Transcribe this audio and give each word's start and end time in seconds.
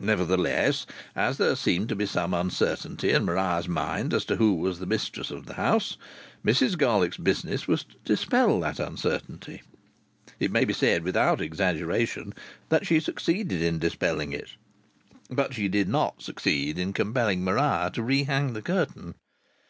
Nevertheless, 0.00 0.86
as 1.14 1.36
there 1.36 1.54
seemed 1.54 1.90
to 1.90 1.94
be 1.94 2.06
some 2.06 2.32
uncertainty 2.32 3.10
in 3.10 3.26
Maria's 3.26 3.68
mind 3.68 4.14
as 4.14 4.24
to 4.24 4.36
who 4.36 4.54
was 4.54 4.78
the 4.78 4.86
mistress 4.86 5.30
of 5.30 5.44
the 5.44 5.52
house, 5.52 5.98
Mrs 6.42 6.78
Garlick's 6.78 7.18
business 7.18 7.68
was 7.68 7.84
to 7.84 7.96
dispel 8.06 8.60
that 8.60 8.78
uncertainty. 8.80 9.60
It 10.40 10.50
may 10.50 10.64
be 10.64 10.72
said 10.72 11.04
without 11.04 11.42
exaggeration 11.42 12.32
that 12.70 12.86
she 12.86 13.00
succeeded 13.00 13.60
in 13.60 13.78
dispelling 13.78 14.32
it. 14.32 14.52
But 15.28 15.52
she 15.52 15.68
did 15.68 15.90
not 15.90 16.22
succeed 16.22 16.78
in 16.78 16.94
compelling 16.94 17.44
Maria 17.44 17.90
to 17.92 18.02
re 18.02 18.22
hang 18.24 18.54
the 18.54 18.62
curtain. 18.62 19.14